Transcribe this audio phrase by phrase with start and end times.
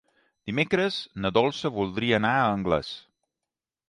[0.49, 0.95] Dimecres
[1.25, 2.91] na Dolça voldria anar a Anglès.